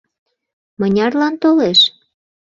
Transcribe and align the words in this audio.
—Мынярлан 0.79 1.33
толеш? 1.41 1.79